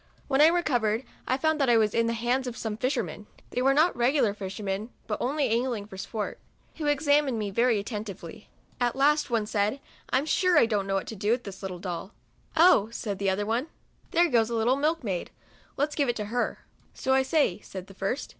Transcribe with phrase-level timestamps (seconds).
[0.27, 3.61] When I recovered, I found that I was in the hands of some fishermen, (they
[3.61, 6.39] were not regular fishermen, but only angling for sport,)
[6.77, 8.45] who examined me very atten tively.
[8.79, 9.79] At last one said,
[10.09, 12.13] "I'm sure I don't know what to do with this little doll.""
[12.57, 13.67] Oh!" said the other one,"
[14.09, 15.29] there 44 MEMOIRS OF A goes a little milk maid,
[15.77, 16.65] let's give it to her.""
[16.95, 18.29] So I say," said the first.